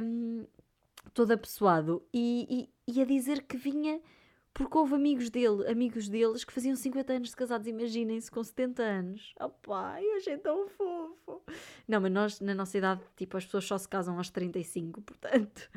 [0.03, 0.45] Um,
[1.13, 4.01] todo apessoado e, e, e a dizer que vinha
[4.55, 8.81] porque houve amigos dele, amigos deles que faziam 50 anos de casados, imaginem-se, com 70
[8.81, 9.35] anos.
[9.37, 11.43] Opá, eu achei tão fofo.
[11.85, 15.69] Não, mas nós, na nossa idade, tipo, as pessoas só se casam aos 35, portanto,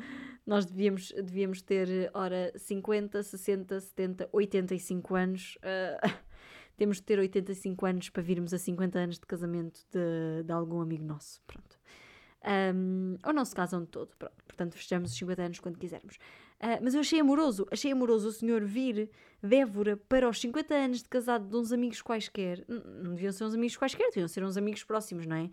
[0.47, 5.57] nós devíamos, devíamos ter, ora, 50, 60, 70, 85 anos.
[5.57, 6.19] Uh,
[6.77, 10.79] temos de ter 85 anos para virmos a 50 anos de casamento de, de algum
[10.79, 11.77] amigo nosso, pronto.
[12.73, 14.41] Um, ou não se casam de todo, pronto.
[14.45, 16.17] Portanto, fechamos os 50 anos quando quisermos.
[16.61, 19.09] Uh, mas eu achei amoroso, achei amoroso o senhor vir
[19.41, 22.65] Dévora para os 50 anos de casado de uns amigos quaisquer.
[22.67, 25.49] Não, deviam ser uns amigos quaisquer, deviam ser uns amigos próximos, não é?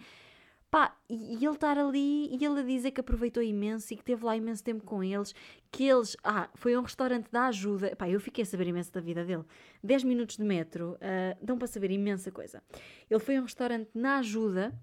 [0.68, 4.24] Pá, e, ele estar ali e ele a dizer que aproveitou imenso e que teve
[4.24, 5.32] lá imenso tempo com eles,
[5.70, 6.16] que eles.
[6.24, 7.94] Ah, foi um restaurante da ajuda.
[7.94, 9.44] Pá, eu fiquei a saber imenso da vida dele.
[9.84, 12.60] 10 minutos de metro uh, dão para saber imensa coisa.
[13.08, 14.74] Ele foi a um restaurante na ajuda,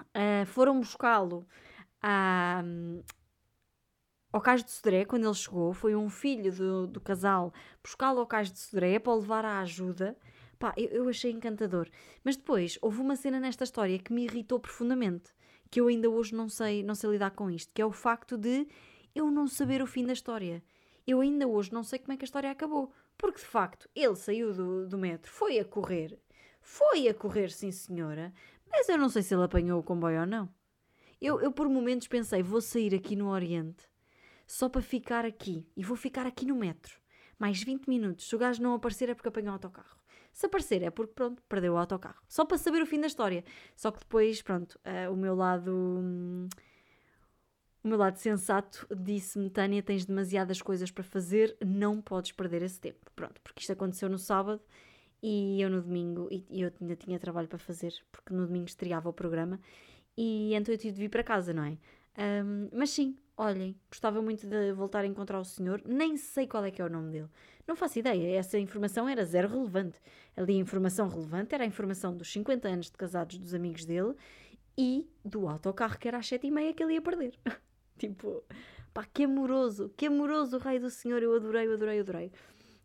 [0.00, 1.46] uh, foram buscá-lo
[2.02, 2.64] à,
[4.34, 8.26] ao Cais de Sodré, quando ele chegou, foi um filho do, do casal buscá-lo ao
[8.26, 10.18] Cais de Sodré para o levar à ajuda.
[10.58, 11.88] Pá, eu, eu achei encantador.
[12.24, 15.32] Mas depois, houve uma cena nesta história que me irritou profundamente,
[15.70, 18.36] que eu ainda hoje não sei, não sei lidar com isto, que é o facto
[18.36, 18.66] de
[19.14, 20.64] eu não saber o fim da história.
[21.06, 22.92] Eu ainda hoje não sei como é que a história acabou.
[23.16, 26.18] Porque de facto, ele saiu do, do metro, foi a correr.
[26.60, 28.34] Foi a correr, sim senhora.
[28.68, 30.52] Mas eu não sei se ele apanhou o comboio ou não.
[31.20, 33.93] Eu, eu por momentos pensei, vou sair aqui no Oriente
[34.46, 35.66] só para ficar aqui.
[35.76, 36.98] E vou ficar aqui no metro.
[37.38, 38.28] Mais 20 minutos.
[38.28, 39.98] Se o gajo não aparecer é porque apanhou o autocarro.
[40.32, 42.20] Se aparecer é porque, pronto, perdeu o autocarro.
[42.28, 43.44] Só para saber o fim da história.
[43.76, 45.70] Só que depois, pronto, uh, o meu lado.
[45.70, 46.48] Hum,
[47.82, 52.80] o meu lado sensato disse-me: Tânia, tens demasiadas coisas para fazer, não podes perder esse
[52.80, 53.10] tempo.
[53.14, 54.60] Pronto, porque isto aconteceu no sábado
[55.26, 59.08] e eu no domingo, e, eu ainda tinha trabalho para fazer, porque no domingo estreava
[59.08, 59.58] o programa,
[60.14, 61.78] e então eu tive de vir para casa, não é?
[62.44, 66.64] Um, mas sim, olhem, gostava muito de voltar a encontrar o senhor, nem sei qual
[66.64, 67.28] é que é o nome dele.
[67.66, 69.98] Não faço ideia, essa informação era zero relevante.
[70.36, 74.14] Ali a informação relevante era a informação dos 50 anos de casados dos amigos dele
[74.76, 77.34] e do autocarro que era às 7 e meia que ele ia perder.
[77.98, 78.42] tipo,
[78.92, 82.32] pá, que amoroso, que amoroso o rei do senhor, eu adorei, eu adorei, eu adorei.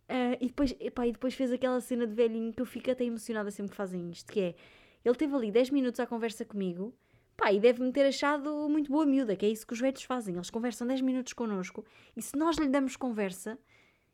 [0.09, 3.03] Uh, e, depois, epá, e depois fez aquela cena de velhinho que eu fico até
[3.03, 4.55] emocionada sempre que fazem isto, que é,
[5.05, 6.95] ele teve ali 10 minutos à conversa comigo
[7.39, 10.35] Pá, e deve-me ter achado muito boa miúda, que é isso que os velhos fazem.
[10.35, 13.57] Eles conversam 10 minutos connosco e se nós lhe damos conversa,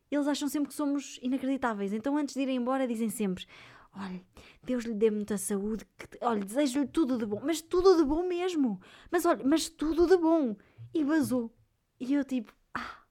[0.08, 1.92] eles acham sempre que somos inacreditáveis.
[1.92, 3.44] Então, antes de irem embora, dizem sempre:
[3.92, 4.22] Olha,
[4.62, 8.28] Deus lhe dê muita saúde, que, olha, desejo-lhe tudo de bom, mas tudo de bom
[8.28, 8.80] mesmo.
[9.10, 10.54] Mas olha, mas tudo de bom.
[10.94, 11.52] E vazou.
[11.98, 13.02] E eu, tipo, ah,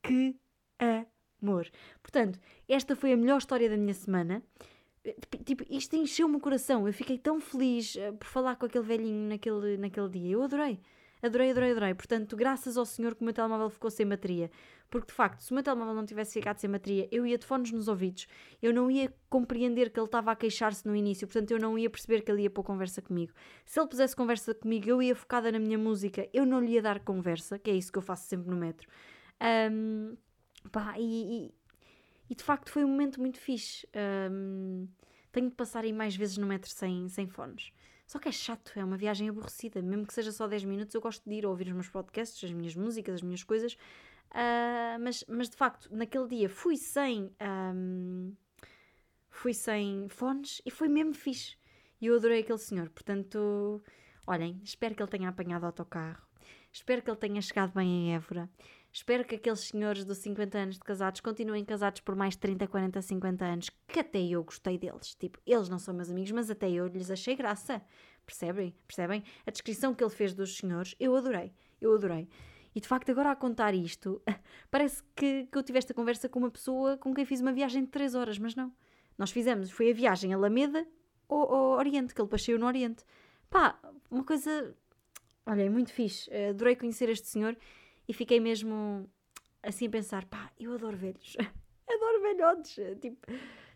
[0.00, 0.36] que
[1.42, 1.68] amor.
[2.02, 4.42] Portanto, esta foi a melhor história da minha semana.
[5.44, 6.86] Tipo, isto encheu-me o coração.
[6.86, 10.32] Eu fiquei tão feliz uh, por falar com aquele velhinho naquele, naquele dia.
[10.32, 10.80] Eu adorei.
[11.22, 11.94] Adorei, adorei, adorei.
[11.94, 14.50] Portanto, graças ao Senhor que o meu telemóvel ficou sem bateria.
[14.90, 17.44] Porque, de facto, se o meu telemóvel não tivesse ficado sem bateria, eu ia de
[17.44, 18.26] fones nos ouvidos,
[18.62, 21.90] eu não ia compreender que ele estava a queixar-se no início, portanto, eu não ia
[21.90, 23.32] perceber que ele ia pôr conversa comigo.
[23.64, 26.82] Se ele pusesse conversa comigo, eu ia focada na minha música, eu não lhe ia
[26.82, 28.88] dar conversa, que é isso que eu faço sempre no metro.
[29.72, 30.16] Um,
[30.70, 31.54] pá, e, e,
[32.28, 33.86] e, de facto foi um momento muito fixe.
[34.30, 34.88] Um,
[35.32, 37.72] tenho de passar aí mais vezes no metro sem, sem fones.
[38.06, 39.82] Só que é chato, é uma viagem aborrecida.
[39.82, 42.52] Mesmo que seja só 10 minutos, eu gosto de ir ouvir os meus podcasts, as
[42.52, 43.74] minhas músicas, as minhas coisas.
[44.30, 47.34] Uh, mas, mas de facto, naquele dia fui sem.
[47.74, 48.34] Um,
[49.28, 51.56] fui sem fones e foi mesmo fixe.
[52.00, 52.88] E eu adorei aquele senhor.
[52.90, 53.82] Portanto,
[54.26, 56.24] olhem, espero que ele tenha apanhado o autocarro.
[56.72, 58.48] Espero que ele tenha chegado bem em Évora.
[58.96, 63.02] Espero que aqueles senhores dos 50 anos de casados continuem casados por mais 30, 40,
[63.02, 65.14] 50 anos, que até eu gostei deles.
[65.14, 67.82] Tipo, eles não são meus amigos, mas até eu lhes achei graça.
[68.24, 68.74] Percebem?
[68.88, 69.22] Percebem?
[69.46, 71.52] A descrição que ele fez dos senhores, eu adorei.
[71.78, 72.26] Eu adorei.
[72.74, 74.22] E de facto, agora a contar isto,
[74.70, 77.84] parece que, que eu tive esta conversa com uma pessoa com quem fiz uma viagem
[77.84, 78.72] de 3 horas, mas não.
[79.18, 80.88] Nós fizemos, foi a viagem Alameda
[81.28, 83.04] ao, ao Oriente, que ele passeou no Oriente.
[83.50, 83.78] Pá,
[84.10, 84.74] uma coisa.
[85.44, 86.30] Olha, é muito fixe.
[86.34, 87.58] Adorei conhecer este senhor
[88.08, 89.08] e fiquei mesmo
[89.62, 91.36] assim a pensar: pá, eu adoro velhos.
[91.88, 92.76] adoro velhotes.
[93.00, 93.26] Tipo,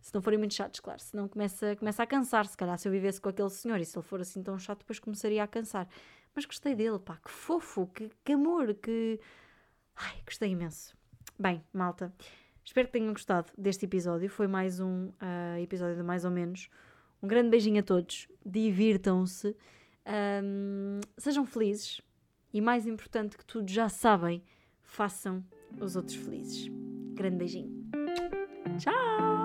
[0.01, 1.01] se não forem muito chatos, claro.
[1.01, 2.47] Senão começa, começa a cansar.
[2.47, 4.81] Se calhar se eu vivesse com aquele senhor e se ele for assim tão chato,
[4.81, 5.89] depois começaria a cansar.
[6.35, 9.21] Mas gostei dele, pá, que fofo, que, que amor, que.
[9.97, 10.97] Ai, gostei imenso.
[11.39, 12.13] Bem, malta,
[12.65, 14.29] espero que tenham gostado deste episódio.
[14.29, 16.69] Foi mais um uh, episódio de mais ou menos.
[17.23, 18.29] Um grande beijinho a todos.
[18.45, 19.57] Divirtam-se.
[20.07, 22.01] Um, sejam felizes
[22.53, 24.43] e mais importante que tudo, já sabem,
[24.83, 25.45] façam
[25.81, 26.69] os outros felizes.
[27.15, 27.89] Grande beijinho.
[28.79, 29.40] Tchau!